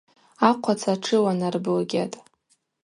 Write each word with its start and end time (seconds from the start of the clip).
Ахъваца 0.49 0.93
тшыланарблыгьатӏ. 1.01 2.17